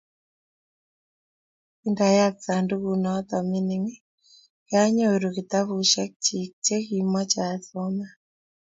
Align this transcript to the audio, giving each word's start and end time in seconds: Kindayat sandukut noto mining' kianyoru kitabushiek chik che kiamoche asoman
Kindayat 1.79 2.35
sandukut 2.45 2.97
noto 3.03 3.37
mining' 3.49 3.95
kianyoru 4.67 5.27
kitabushiek 5.37 6.11
chik 6.25 6.51
che 6.65 6.75
kiamoche 6.87 7.41
asoman 7.53 8.09